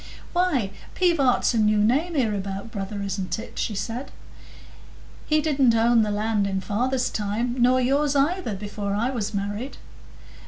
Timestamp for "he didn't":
5.27-5.75